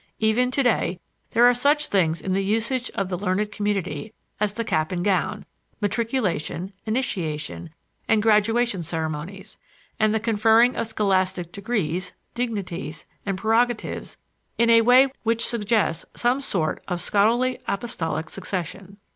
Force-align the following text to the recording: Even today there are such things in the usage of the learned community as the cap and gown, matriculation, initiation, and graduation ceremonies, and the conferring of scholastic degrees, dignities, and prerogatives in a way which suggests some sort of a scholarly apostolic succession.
Even 0.17 0.49
today 0.49 0.99
there 1.29 1.45
are 1.47 1.53
such 1.53 1.85
things 1.85 2.21
in 2.21 2.33
the 2.33 2.43
usage 2.43 2.89
of 2.95 3.09
the 3.09 3.17
learned 3.19 3.51
community 3.51 4.11
as 4.39 4.53
the 4.53 4.63
cap 4.63 4.91
and 4.91 5.05
gown, 5.05 5.45
matriculation, 5.79 6.73
initiation, 6.87 7.69
and 8.07 8.23
graduation 8.23 8.81
ceremonies, 8.81 9.59
and 9.99 10.11
the 10.11 10.19
conferring 10.19 10.75
of 10.75 10.87
scholastic 10.87 11.51
degrees, 11.51 12.13
dignities, 12.33 13.05
and 13.27 13.37
prerogatives 13.37 14.17
in 14.57 14.71
a 14.71 14.81
way 14.81 15.07
which 15.21 15.45
suggests 15.45 16.03
some 16.15 16.41
sort 16.41 16.79
of 16.87 16.95
a 16.97 17.01
scholarly 17.03 17.59
apostolic 17.67 18.27
succession. 18.31 18.97